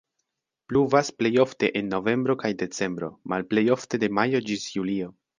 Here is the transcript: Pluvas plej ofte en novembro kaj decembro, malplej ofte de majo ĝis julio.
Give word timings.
Pluvas 0.71 1.09
plej 1.17 1.29
ofte 1.43 1.67
en 1.81 1.91
novembro 1.95 2.35
kaj 2.43 2.51
decembro, 2.61 3.09
malplej 3.33 3.65
ofte 3.75 3.99
de 4.05 4.09
majo 4.21 4.41
ĝis 4.49 4.65
julio. 4.79 5.11